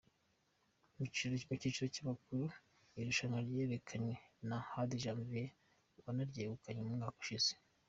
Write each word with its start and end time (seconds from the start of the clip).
Mu 0.95 1.03
cyiciro 1.13 1.85
cy’abakuru, 1.95 2.45
irushanwa 2.99 3.37
ryegukanywe 3.47 4.13
na 4.47 4.57
Hadi 4.71 5.01
Janvier 5.03 5.49
wanaryegukanye 6.05 6.81
mu 6.87 6.95
mwaka 6.99 7.19
ushize. 7.23 7.51